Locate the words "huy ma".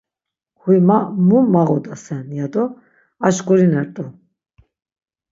0.61-0.97